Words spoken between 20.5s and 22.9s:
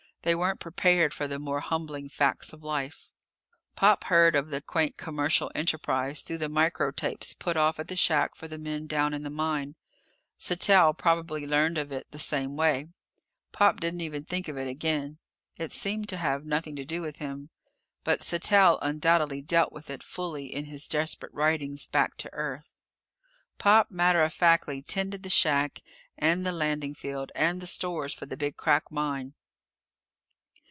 in his desperate writings back to Earth.